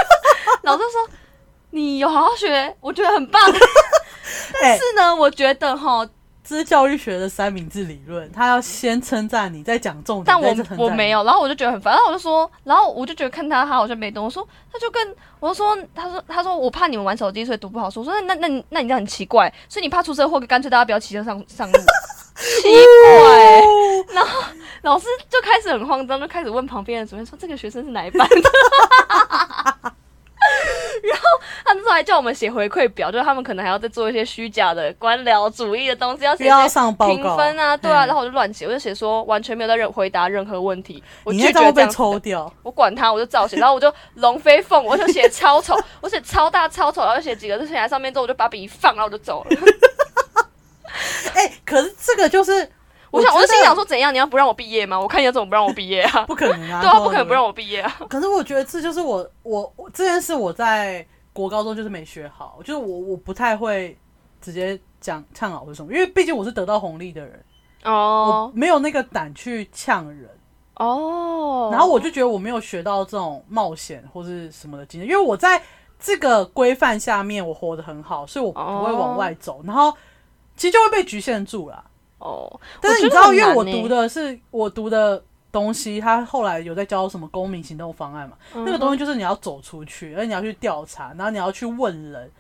[0.62, 1.10] 老师说
[1.72, 3.42] 你有好好学，我觉得很棒。
[4.54, 6.08] 但哎是呢，我觉得哈，
[6.48, 11.10] 这是教育学的三明治理论，他要先称赞你，再讲重点，但我我没。
[11.10, 18.02] 有，然后我就觉得很烦，然后我就说，然后我就觉得看他他好像没懂，我说他就跟我就说，他说他说我怕你们玩手机，所以读不好书。
[18.02, 21.80] 我说那那那你那你这样很奇怪，所以你怕出车祸，干脆大家不要骑车上 上路，
[22.36, 23.62] 奇怪、欸。
[23.62, 23.66] 哦
[24.14, 24.44] 然后
[24.84, 28.36] 老师就开始很慌张，就开始问旁边的主任说这个学生是哪一班的。
[31.08, 31.24] 然后
[31.66, 36.44] 他那时候还叫我们写回馈表，就是他们可能还要再做一些虚假的官僚主义的东西，要写
[37.08, 42.52] 评分啊，对啊，嗯然后我就乱写，我就写说完全没有在任回答任何问题，我拒绝这样子的抽掉。
[42.64, 49.50] 我管他，我就照写，然后我就龙飞凤舞，我就写超丑，我写超大超丑，然后写几个字写在上面之后，我就把笔一放，然后我就走了。
[51.36, 52.70] 哎、可是这个就是，
[53.16, 54.14] 我想，我就心想说，怎样？
[54.14, 55.00] 你要不让我毕业吗？
[55.00, 56.26] 我看你要怎么不让我毕业啊？
[56.28, 57.52] 不可能啊， 对啊，不可能不让我。
[57.56, 57.98] 毕业啊！
[58.10, 63.98] 可是我觉得这就是我我我这件事我在国高中就是没学好，就是我我不太会
[64.42, 67.46] 直接讲呛老师什么，因为毕竟我是得到红利的人
[67.86, 70.30] 哦，我哦没有那个胆去呛人。
[70.76, 75.62] 哦，然后我就觉得我没有学到这种冒险或是什么的经验，因为我在
[75.98, 79.94] 这个规范下面我活得很好，所以我不会往外走，然后
[80.58, 81.82] 其实就会被局限住了。
[82.26, 92.32] 哦，但是你知道，因为我读的是我读的东西，他后来有在教什么公民行动方案嘛，那个东西就是你要走出去，而且你要去调查，然后你要去问人，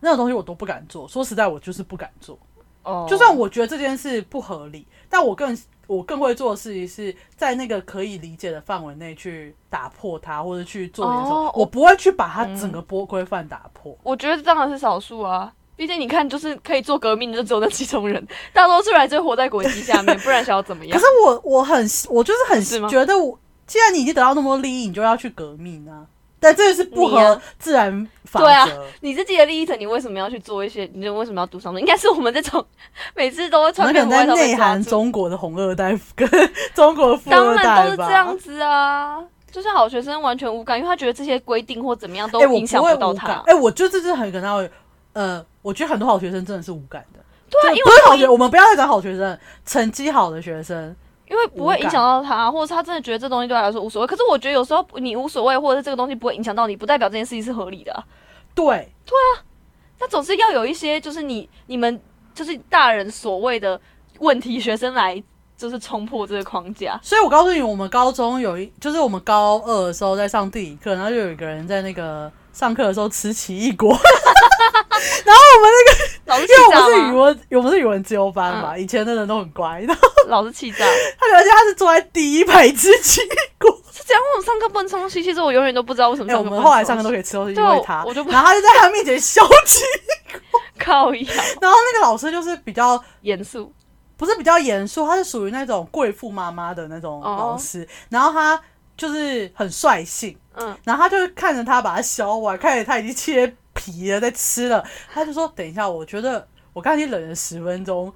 [0.00, 1.06] 那种东西我都不敢做。
[1.06, 2.38] 说实在，我就是不敢做。
[2.84, 11.48] 哦，就算我觉得这件事不合理，但我更我更会做的事情是在那个可以理解的范围内去打破它，或者去做点什么。
[11.48, 13.94] 哦我不会去把它整个波规范打破。
[14.02, 15.52] 我觉得当然是少数啊。
[15.76, 21.04] 毕竟你看，就是可以做革命的，就只有那几种人，大多数人还是活在国际下面，不然想要怎么 样可是？
[21.24, 21.76] 我我很
[22.08, 26.06] 我就是很觉得我，既然你已经得到那么多利益，你就要去革命啊。
[26.38, 28.44] 但这个是不合自然法则。
[28.44, 28.68] 对啊
[29.00, 30.88] 你自己的利益层，你为什么要去做一些？
[30.92, 31.80] 你就为什么要读上面？
[31.80, 32.62] 应该是我们这种
[33.16, 36.28] 每次都会穿便服外套被能在内，涵中国的红二代跟
[36.74, 38.06] 中国的富当然二代都是吧。
[38.06, 39.24] 这样子啊。
[39.50, 43.40] 就是好学生完全无感，因为他觉得这些规定或怎么样都影响不会到他。
[43.46, 44.68] 哎、我觉得这是很可能会，
[45.14, 47.18] 呃，我觉得很多好学生真的是无感的。
[47.50, 50.94] 对因不是好学，我们不要再讲好学生，成绩好的学生，
[51.28, 54.06] 因为不会影响到他，或者他真的觉得这东西对他来说无所谓。
[54.06, 58.04] 可是我觉得有时候你无所谓，或者是这个东西不会影响到你，不代表这件事情是合理的、啊。
[58.54, 59.46] 对啊，
[60.00, 62.00] 那总是要有一些，就是你你们
[62.34, 63.80] 就是大人所谓的
[64.18, 65.22] 问题学生来，
[65.56, 66.98] 就是冲破这个框架。
[67.02, 73.96] 所以我告诉你，我们高中有一，就是我们高二的时候在上地理课，然后就有一个人在那个上课的时候吃奇异果，
[76.26, 77.12] 老师因为我们是语？
[77.12, 80.78] 文，我们是语文自由班嘛，以前的人都很乖，然后老师气炸，
[81.18, 84.22] 他而且他是坐在第一排吃奇异果，是这样。
[84.32, 85.22] 我们上课不能吃东西？
[85.22, 89.82] 其实我永远都不知道为什么哎、我们后来上课都可以吃东西，因为他，我就不然后他就在他面前笑起，
[90.78, 93.72] 靠呀然后那个老师就是比较严肃。
[94.16, 98.58] 不是比较严肃，他是属于那种贵妇妈妈的那种老师，然后他
[98.96, 104.82] 就是很率性，嗯，然后他就看着他把它削完，看着他已经切皮了在吃了，
[105.12, 108.12] 他就说：“等一下，我觉得我刚才已经忍了十分钟。”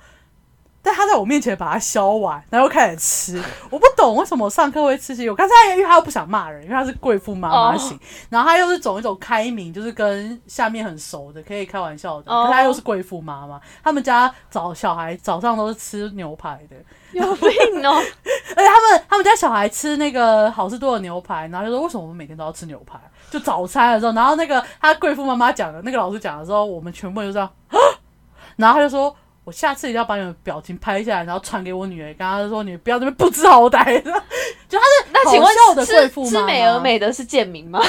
[0.99, 5.37] 但他在我面前把它削完，然后又开始吃， 我不懂为什么我上课会吃奇异果。
[5.37, 7.99] 刚才因为他又不想骂人，因为他是贵妇妈妈型
[8.31, 12.33] 然后他又是走一种开明，就是跟下面很熟的，可以开玩笑的。
[12.51, 16.77] 他又是贵妇妈妈，他们家早小孩早上都是吃牛排的，
[17.13, 17.51] 有病
[17.87, 18.03] 哦！
[18.57, 22.99] 而且他们他们家小孩吃那个好吃多的牛排，然后就说为什么我们每天都要吃牛排？
[23.31, 27.49] 就早餐的时候，然后那个他贵妇妈妈讲的，那个老师讲的时候，我们全部就这样，
[28.57, 29.15] 然后他就说。
[29.49, 34.13] 我下次一定要把你们表情拍下来，然后传给我女儿，跟她说你不要这边不知好歹的。
[34.69, 37.81] 就她是那请问贵妇妈妈吃吃美而美的是贱民吗？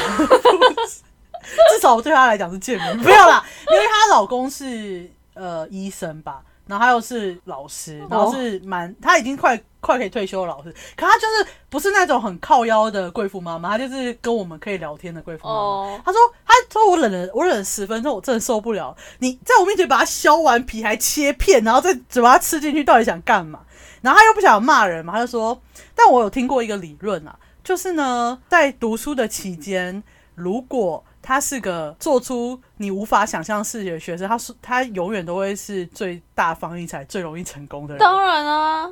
[1.73, 15.60] 至少对她来讲是贱民，不要啦，因为她老公是呃医生吧，然后他又是老师，然后是蛮他已经快快可以退休的老师，可他就是不是那种很靠腰的贵妇妈妈，他就是跟我们可以聊天的贵妇妈妈。
[15.60, 18.95] 哦，他说：“他说我忍了，我忍了十分钟，我真的受不了。
[19.17, 23.62] 你在我面前把它削完皮，还切片，然后再嘴巴吃进去，到底想干嘛？
[24.01, 25.60] 然后他又不想骂人嘛，他就说：
[25.95, 30.03] 但我有听过一个理论啊，就是呢，在读书的期间，
[30.36, 37.99] 如果他是个做出你无法想象事情的学生，他是他永远都会是最大方一才、最容易成功的人。
[37.99, 38.89] 当然啊，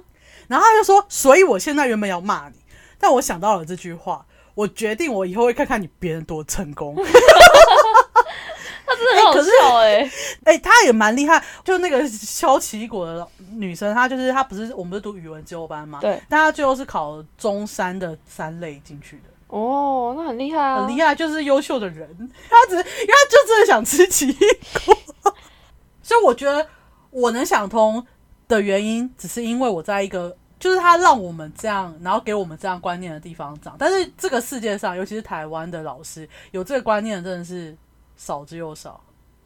[0.48, 2.56] 然后他就说，所以我现在原本要骂你，
[3.00, 6.96] 但我想到了这句话，我决定我以后会看看你别人多成功。
[8.88, 10.10] 他真的很好笑哎、
[10.46, 22.08] 哎、他也蛮厉害，就那个敲奇异果的女生，她就是她不是我们是读语文自由班嘛，对，但她最后是考中山的三类进去的，哦，那很厉害啊，很厉害，就是优秀的人。
[22.50, 24.34] 他只是因为他就真的想吃奇异
[24.86, 24.98] 果，
[26.02, 26.68] 所以我觉得
[27.10, 28.06] 我能想通
[28.48, 30.36] 的原因，只是因为我在一个。
[30.60, 37.78] 就是他让我们这样，然后给我们这样观念的地方长，但是这个世界上，尤其是台湾的老师，有这个观念的真的是
[38.16, 39.00] 少之又少。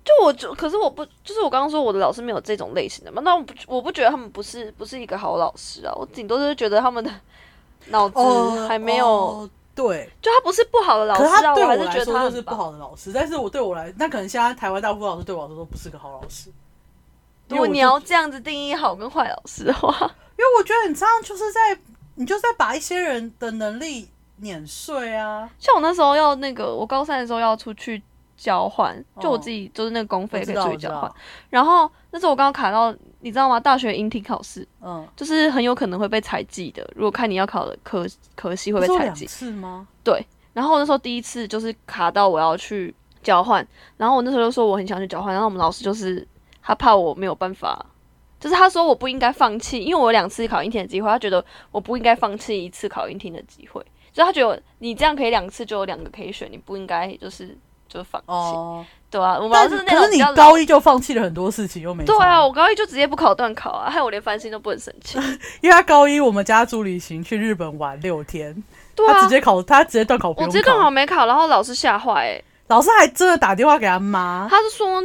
[0.06, 7.12] 就我就，可是我不，就是我刚刚说我的老师没有这种类型的嘛，那我不，我不觉得他们不是不是一个好老师啊，我顶多就是觉得他们的
[7.88, 16.52] 脑子哦，还没有，哦对，就他不是不好的老师啊，可是他对我还是觉得我来说他就是不好的老师，但是我对我来，那可能现在台湾大部分老师对我来说都不是个好老师。
[17.48, 19.90] 如果你要这样子定义好跟坏老师的话，
[20.38, 21.78] 因为我觉得你这样就是在，
[22.16, 25.50] 你就是在把一些人的能力碾碎啊。
[25.60, 28.02] 像我那时候要那个，我高三的时候要出去
[28.42, 31.12] 交换，就我哦自己就是那个公费可以出去交换，，
[31.52, 33.60] 然后那时候我刚刚卡到，你知道吗？
[33.60, 38.04] 大学英体考试嗯，就是很有可能会被采记的，如果看你要考的科
[38.36, 39.28] 科系会被采记。
[39.28, 39.88] 次吗？
[40.04, 43.66] 对然后我那时候第一次就是卡到我要去交换，
[43.98, 46.28] 然后我那时候就说我很想去交换，然后我们老师就是
[46.64, 47.86] 他怕我没有办法，
[48.40, 57.56] 就是他说我不应该放弃，因为我有两次考英听的机会，他觉得我不应该放弃一次考英听的机会，所以他觉得你这样可以两次就有两个可以选，你不应该就是
[57.92, 65.22] 就放弃，哦，对啊，我们是那可是你高一就放弃了很多事情，又没对啊，我高一就直接不考段考啊，害我连翻新都不能申请，
[65.62, 68.64] 因为他高一我们家族旅行去日本玩六天，
[68.96, 69.14] 对啊。
[69.14, 72.42] 他直，接考，他直接断考不用我直接段考考，没考，然后老师吓坏哎。
[72.68, 75.04] 老师还真的打电话给他妈，他是说，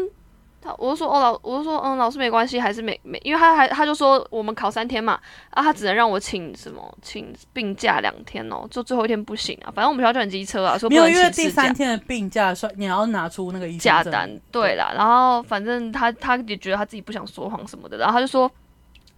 [0.61, 18.51] 他我就说哦老，我就说嗯老师没关系，还是没没，因为他还他就说我们考三天嘛，啊他只能让我请什么请病假两天哦，就最后一天不行啊，反正我们学校就很机车啊，说不没有，能因为第三天的病假算你要拿出那个医生证假单，对啦，然后反正他他也觉得他自己不想说谎什么的，然后他就说。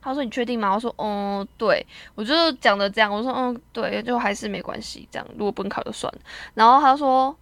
[0.00, 6.20] 他说：“你确定吗？”我说：“嗯，对。”我就讲的这样，我说：“嗯，对，就还是没关系，这样如果不能考就算了。”
[6.54, 7.36] 然后他说：“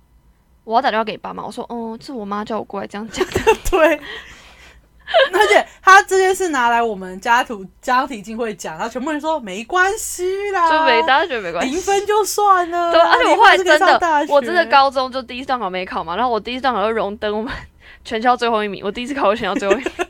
[0.66, 3.40] 我要打电话给你爸妈。”我说：“嗯，是我妈叫我过来这样讲的。
[3.70, 3.96] ”对，
[5.32, 12.90] 而且他这件事拿来我们家徒家庭聚会讲，然后全部人说没关系啦，就没大家觉得没关系，零分就算了。
[12.90, 17.52] 对，而且我后来真上大学的，我真的高中就第一次段考没考嘛，然后我第一次段考就荣登我们
[18.04, 20.05] 全校最后一名，我第一次考过全校最后一名，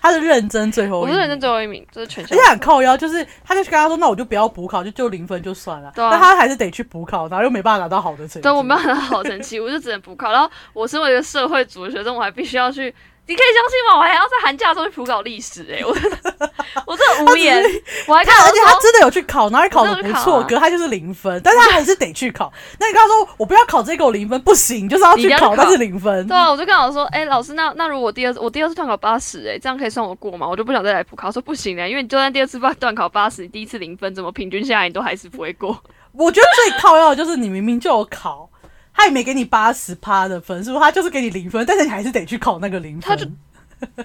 [0.00, 2.50] 他是认真最后一名，我是认真最后一名，就是全校而且。
[2.50, 5.92] 很靠腰，就是他就跟他说，那我就不要补考，就就零分就算了。
[5.94, 8.40] 对啊但他还是得去补考，然后又没办法拿到好的成绩。
[8.40, 10.32] 对，我没有拿到好成绩，我就只能补考。
[10.32, 12.94] 然后我身为一个社会主义学生，我还必须要去。
[13.24, 13.96] 你可以相信吗？
[13.96, 16.18] 我还要在寒假的时候去普考历史、欸，哎， 我真的，
[16.84, 17.64] 我真的无言。
[18.06, 22.52] 我还看而且他真的有去考，哪里考的不错，可他就是零分，但是他还是得去考。
[22.80, 26.26] 那你跟他说，我不要考这个，我零分不行，就是要去考，但是零分。
[26.26, 30.46] 对啊，我就跟老师说，哎、老师，那那如果我第二次我第二次段考八十，哎，这样可以算我过吗？
[30.46, 31.28] 我就不想再来补考。
[31.28, 35.80] 他说不行的，因为你就算第二次段段考八十，你第一次零分，怎么平均下来你都还是不会过。
[36.12, 38.50] 我觉得最靠要的就是你明明就有考，
[38.94, 43.02] 他也没给你八十趴的分数，他就是给你零分，但是你还是得去考那个零分。
[43.02, 43.28] 他就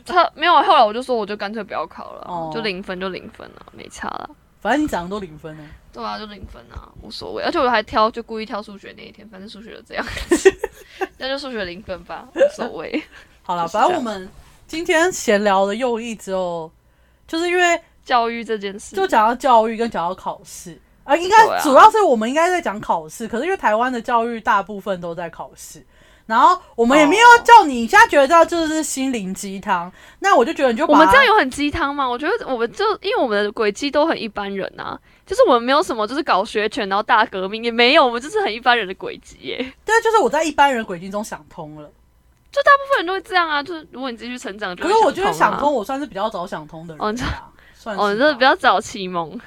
[0.06, 4.30] 他没有，后来我就说，我就干脆不要考了，哦就零分就零分了，没差了。
[4.60, 5.64] 反正你长得都零分呢。
[5.94, 7.44] 对啊，就零分啊，无所谓。
[7.44, 10.06] 而且我还挑，就故意挑数学那一天，反正数学就这样，
[11.18, 13.04] 那就数学零分吧，无所谓。
[13.44, 14.28] 好了，反正我们
[14.68, 16.72] 今天闲聊的用意只有，
[17.28, 25.84] 就是因为教育这件事，就讲到教育跟讲到考试啊，应该主要是我们应该在讲考试，可是因为台湾的教育大部分都在考试。
[26.26, 29.90] 然后我们也没有哦叫你，现在觉得这就是心灵鸡汤，
[30.20, 32.06] 那我就觉得你就我们这样有很鸡汤吗？
[32.06, 39.56] 我觉得我们就因为我们的轨迹都很一般人啊，就是我们没有什么就是搞学权然后大革命也没有，我们就是很一般人的轨迹耶。
[39.86, 41.90] 对，就是我在一般人轨迹中想通了。
[42.52, 49.40] 就大部分人都会这样啊，就是如果你继续成长，就会可是我觉得想想通，我算是比较早想通的人哦你啊，算是哦，你这吧比较早启蒙，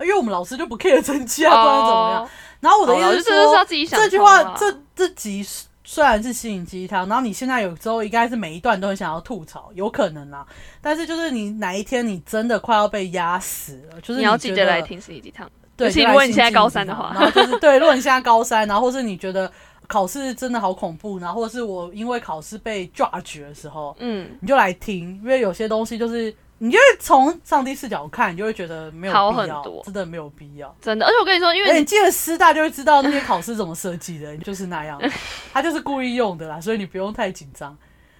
[0.00, 2.22] 因为我们老师就不 care 成绩啊，不然怎么样？
[2.22, 2.28] 哦？
[2.60, 5.46] 然后我的意思是说这句话这这集
[5.84, 10.44] 虽然是心灵鸡汤，然后你现在有时候应该是每一段都很想要吐槽，有可能啦。
[10.80, 15.48] 但是就是你哪一天你真的快要被压死了，就是你要记觉得得来听心灵鸡汤。
[15.76, 19.50] 对，如果你现在高三的话然后就是对，如果你现在高三，然后或是你觉得
[19.86, 30.74] 考试真的好恐怖，然后或是我因为考试被 judge 的时候，嗯，你就来听，因为有些东西就是你就会从上帝视角看，你就会觉得没有好必要真的没有必要。
[30.80, 35.00] 真的，而且我跟你说，因而且你为你进了师大就会知道那些考试怎么设计的，就是那样，
[35.52, 37.76] 他就是故意用的啦，所以你不用太紧张。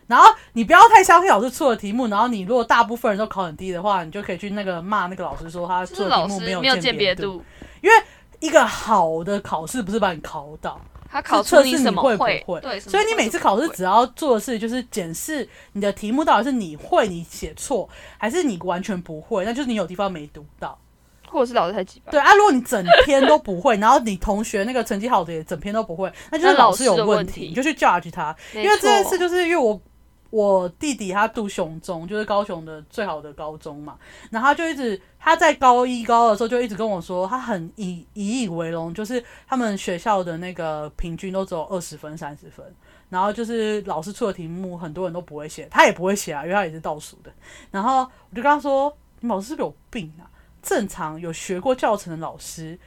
[0.06, 7.42] 然后你不要太相信老师出的题目，然后你如果大部分人都考很低的话，你就可以去那个骂那个老师说他就是老出的题目没有鉴别别度，
[8.38, 10.80] 一个好的考试不是把你考倒，
[11.16, 17.88] 他考是测试你会不会，对，所以你每次考试只要做的事就是检视你的题目到底是你会你写错，
[18.18, 20.78] 还是你完全不会，那就是你有地方没读到。
[21.28, 22.12] 或者是老师太鸡巴。
[22.12, 28.34] 对啊，如果你整篇都不会，然后你同学那个成绩好的也整篇都不会，那就是老老师有问题，你就去 judge 他。
[28.54, 29.80] 因因为这件事就是因为我
[30.36, 33.96] 我弟弟他读雄中，就是高雄的最好的高中嘛，
[34.30, 42.66] 然后他就一直他在高一高二的时候就一直跟我说，他很以以以为荣，就是他们学校的那个平均都只有二十分三十分。
[43.08, 47.32] 然后就是老师出的题目，很多人都不会写，他也不会写啊，因为他也是倒数的。
[47.70, 50.28] 然后我就跟他说：“你老师是不是有病啊？
[50.60, 52.78] 正常有学过教程的老师，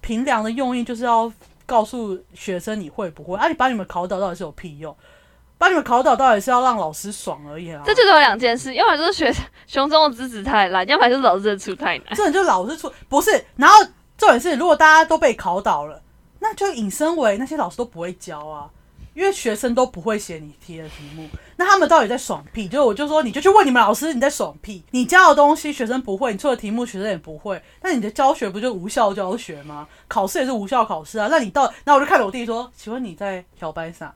[0.00, 1.32] 评量的用意就是要
[1.64, 3.46] 告诉学生你会不会啊？
[3.48, 4.94] 你把你们考倒到底是有屁用？
[5.58, 7.82] 把你们考倒到底是要让老师爽而已啊！
[7.84, 9.30] 这就只有两件事，要么就是学
[9.66, 12.06] 熊中的资质太烂，要么就是老师的出太难。
[12.14, 13.44] 这就是老师出不是。
[13.56, 13.84] 然后
[14.16, 16.00] 重点是，如果大家都被考倒了，
[16.38, 18.70] 那就引申为那些老师都不会教啊。”
[19.14, 22.68] 因为学生都不会写你贴的题目，那他们到底在爽屁？
[22.68, 24.84] 就是我就说，你就去问你们老师，你在爽屁？
[24.92, 29.88] 你教的东西学生不会，你出的题目学生也不会，那你的教学不就无效教学吗？
[30.06, 31.26] 考试也是无效考试啊。
[31.28, 34.14] 那你到，那我就看着我弟说，请问你在摇摆啥？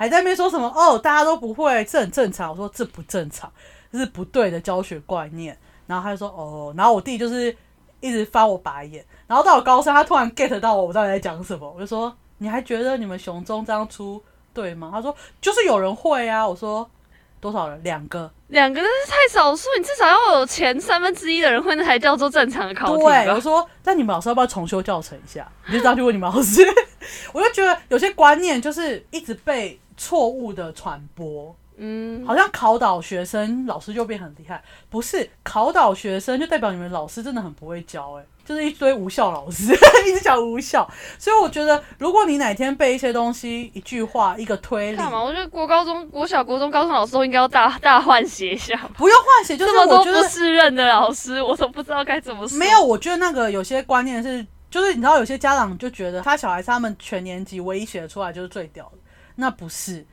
[0.00, 0.66] 还在那边说什么？
[0.74, 2.50] 哦，大家都不会，这很正常。
[2.50, 3.52] 我说这不正常，
[3.92, 5.54] 这是不对的教学观念。
[5.86, 7.54] 然后他就说哦，然后我弟就是
[8.00, 9.04] 一直翻我白眼。
[9.26, 14.22] 然后到了高三，他突然 get 到我我到底在讲什么，我就说你还觉得你们雄中这样出？
[14.54, 14.88] 对吗？
[14.90, 16.48] 他说就是有人会啊。
[16.48, 16.90] 我说
[17.38, 17.78] 多少人？
[17.84, 23.38] 两个，两个那是太少数，你至少要有前三分之一的人会，那才叫做正常的考题对，我。
[23.38, 25.46] 说那你们老师要不要重修教程一下？
[25.66, 26.62] 你就这样去问你们老师。
[27.34, 34.62] 我就觉得有些观念就是一直被错误的传播，嗯，好像考倒学生，老师就变很厉害。
[34.88, 39.74] 不是考倒学生就代表你们老师真的很不会教、欸，就是一堆无效老师，
[40.08, 40.90] 一直讲无效。
[41.18, 45.22] 所以我觉得，如果你哪天背一些东西，一句话，一个推理，干嘛？
[45.22, 48.74] 我觉得国高中、国小、国中、高中老师都应该要大 大换血一下。
[48.96, 52.56] 不用换血，就是我觉得适任的老师，我都不知道该怎么说。
[52.56, 58.98] 没有，我觉得那个有些观念是，就是你知道，有些家长就觉得他小孩是他们全年级唯一写得出来就是最屌的，
[59.36, 60.06] 那不是，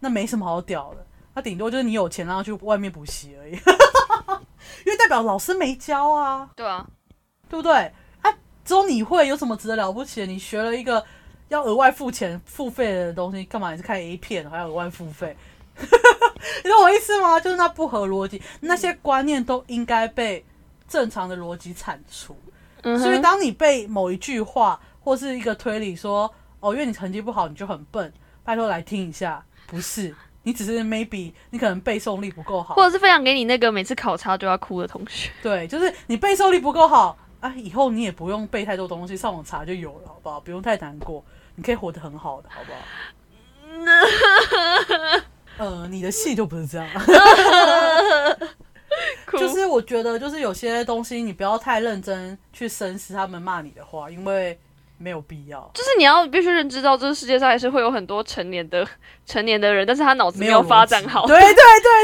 [0.00, 3.52] 那没什么好屌的，那顶多就是你有钱让他去外面补习而已，
[4.86, 6.86] 因为代表老师没教啊，对啊，
[7.48, 7.72] 对不对？
[8.22, 8.32] 啊，
[8.64, 10.26] 只有你会，有什么值得了不起的？
[10.26, 11.04] 你学了一个
[11.48, 13.70] 要额外付钱付费的东西，干嘛？
[13.72, 15.36] 你是看 A 片还要额外付费？
[16.62, 17.38] 你懂我意思吗？
[17.40, 20.44] 就是那不合逻辑，那些观念都应该被
[20.88, 22.36] 正常的逻辑铲除。
[22.82, 28.10] 嗯所以，当你被某一句话或是一个推理说，哦，因为你成绩不好，你就很笨，
[28.44, 35.30] 拜托来听一下，不是，你只是 maybe 你可能背诵力不够好或，者是分享给你那个每次考察就要哭的同学。
[35.42, 40.40] 对，就是你背诵力不够好啊，以后你也不用背太多东西，上网查就有了，好不好？
[40.40, 41.24] 不用太难过，
[41.54, 42.78] 你可以活得很好的，好不好？
[45.58, 46.88] 呃，你的戏就不是这样，
[49.32, 54.58] 就是我觉得，就是有些东西你不要太认真去深思他们骂你的话，因为
[55.02, 55.68] 没有必要。
[55.72, 58.86] 就是你要必须认知到，这个世界上还是会有很多成年的
[59.24, 61.52] 成年的人，但是他脑子没有发展好，对 对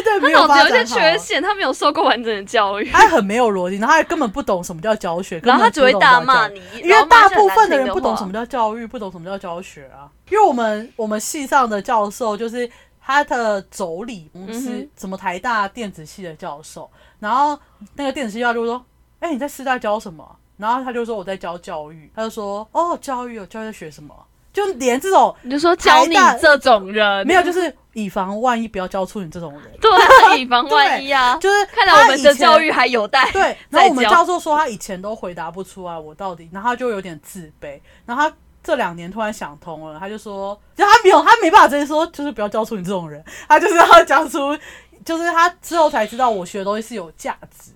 [0.03, 10.09] 对对，他脑子有一些缺陷，他没有受过完整的教育，他很没有逻辑，然后他根本不懂什么叫教学， 然后他只会大骂骂你，因为大部分的人不懂什么叫教育，不懂什么叫教学啊。
[10.31, 12.69] 因为我们我们系上的教授就是
[13.01, 14.89] 他的妯娌嗯是哼。
[14.97, 16.91] 什么台大电子系的教授，
[17.21, 17.59] 然后
[17.95, 18.85] 那个电子系教授就说
[19.21, 24.15] ：“哎、你在师大教什么？”然后他就说：“我在教教育。”他就说：“哦，教育哦，教育在学什么？”
[24.53, 29.71] 就连这种你就说教你这种人，没有，就是以防万一不要教出你这种人。
[29.79, 31.37] 对啊，以防万一啊。
[31.43, 33.31] 就是看来我们的教育还有待。
[33.33, 44.57] 对，然后我们教教授说他以前都回答不出来我到底，然后他就有点自卑，然后他这两年突然想通了，他就说，就他没有，他没办法直接说，就是不要教出你这种人，他就是要讲出，
[45.05, 47.76] 就是他之后才知道我学的东西是有价值的，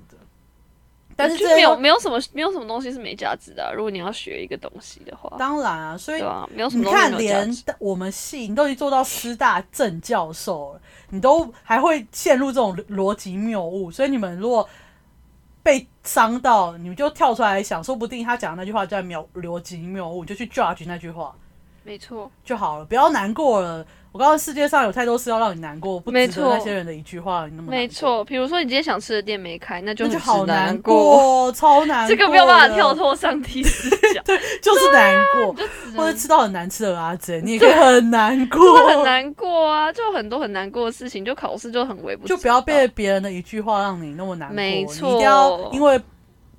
[1.21, 7.57] 但是就没有没有什么没有什么东西是没价值的啊、如果你要学一个东西的话，当然啊，所以对吧、没有什么你东西看，连。
[7.79, 14.69] 我们系你都已经做到师大正教授了，你都还会陷入这种逻辑谬误，所以你们如果
[15.63, 21.35] 被伤到，你们就跳出来想，说不定他讲的那句话叫谬逻辑谬误，就去 judge 那句话。
[21.83, 23.85] 没错，就好了，不要难过了。
[24.13, 28.25] 我告诉世界上有太多事要让你难过，不值得没错那些人的一句话你那么没，错。
[28.25, 30.83] 比如说你今天想吃的店没开，那就很那就好难难。
[30.83, 32.09] 过，超难过。
[32.09, 34.21] 这个没有办法跳脱上帝视角，
[34.61, 35.55] 就是难过，
[35.97, 44.57] 或者吃到很难吃的阿珍，你也可以很难过，很难过啊，就很多很难过的事情，就考试就很微不足道，就不要被别人的一句话让你那么难过。
[44.57, 46.01] 没你一定要错因为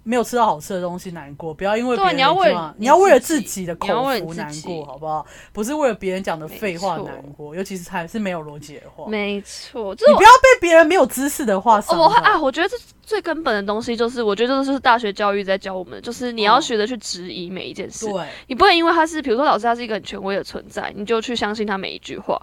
[0.04, 3.88] 没有吃到好吃的东西难过，不要因为别对人你要为，你你要为了自己的口
[4.20, 5.26] 福难过，好不好？
[5.54, 9.08] 不是为了别人讲的废话难过，尤其是还是没有逻辑的话。
[9.08, 18.08] 没错，就是你不要被别人没有知识的话伤我啊，我觉得这最根本的东西就是，我觉得这就是大学教育在教我们，就是你要嗯学着去质疑每一件事。
[18.08, 22.42] 对，你不能因为他是，比如说老师他是一个很权威的存在，你就去相信他每一句话，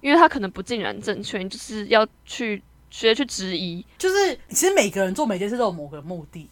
[0.00, 3.84] 因为他可能不尽然正确，你就是要去学去质疑。
[3.98, 6.48] 就是其实每个人做每件事都有某个目的，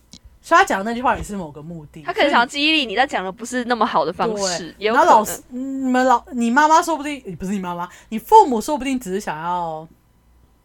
[0.50, 2.02] 所以他讲的那句话也是某个目的。
[2.02, 4.74] 他可能想要激励你，但讲的不是那么好的方式。
[4.80, 9.86] 然后老师，嗯你们老你妈妈说不定不是你妈妈，你父母说不定只是想要，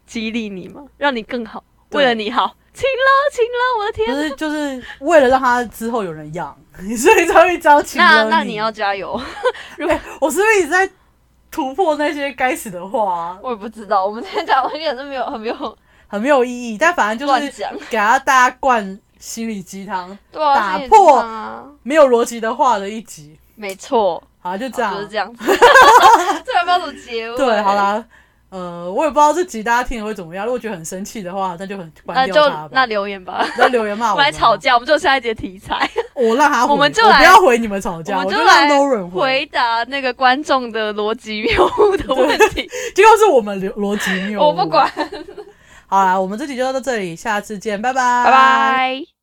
[0.08, 0.84] 激励你嘛？
[0.98, 4.08] 让你更好，对为了你好，请了，请了，我的天！
[4.08, 6.58] 就是就是为了让他之后有人养，
[6.98, 9.22] 所以才会这样请那那你要加油。
[10.20, 10.90] 我是不是一直在
[11.52, 15.78] 突破那些该死的话、啊，我也不知道，我们今天讲的东西可是没有很没有
[16.08, 16.76] 很没有意义？
[16.76, 17.52] 但反正就是
[17.92, 21.26] 给他大家灌心理鸡汤，对啊，打破
[21.82, 23.36] 没有逻辑的话的一集。
[23.56, 24.94] 没错，好，就这样。
[24.94, 25.44] 就是这样子。
[26.46, 27.36] 这还不知道怎么结尾。
[27.36, 28.06] 对，好，啦，
[28.50, 30.46] 呃，我也不知道这集大家听了会怎么样。
[30.46, 32.70] 如果觉得很生气的话，那就很那就关掉它吧。
[32.72, 33.44] 那留言吧。
[33.56, 39.22] 不要留言骂我我们们来吵，架，我们就下一节题材，我让他回我们就来不要回你们吵架，我们就让来 Lauren 回。
[39.22, 42.70] 回答那个观众的逻辑谬误的问题。
[42.94, 44.46] 结果是我们逻逻辑谬误。
[44.46, 44.88] 我不管，
[45.88, 49.15] 好啦，我们这集就到这里，下次见，拜拜，拜拜。